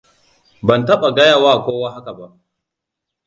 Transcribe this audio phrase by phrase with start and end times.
[0.67, 2.25] Ban taɓa gaya wa kowa haka ba.